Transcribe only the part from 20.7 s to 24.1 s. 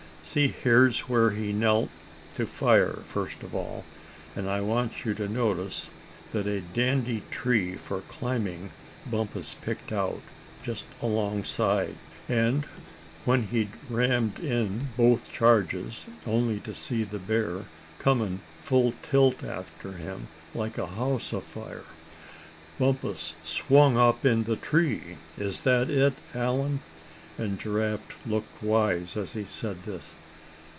a house afire, Bumpus swung